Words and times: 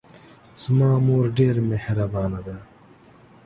زما 0.63 0.91
مور 1.07 1.23
ډېره 1.37 1.61
محربانه 1.71 2.39
ده 2.47 2.57